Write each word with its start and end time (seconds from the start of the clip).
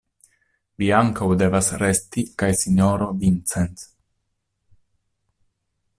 Vi 0.83 0.87
ankaŭ 0.99 1.27
devas 1.41 1.69
resti, 1.83 2.25
kaj 2.43 2.51
sinjoro 2.63 3.11
Vincent. 3.25 3.87